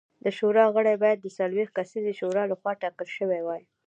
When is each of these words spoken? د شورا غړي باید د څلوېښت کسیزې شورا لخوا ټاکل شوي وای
د 0.23 0.25
شورا 0.37 0.65
غړي 0.75 0.95
باید 1.03 1.19
د 1.21 1.27
څلوېښت 1.37 1.73
کسیزې 1.77 2.13
شورا 2.19 2.43
لخوا 2.51 2.71
ټاکل 2.81 3.07
شوي 3.17 3.41
وای 3.43 3.61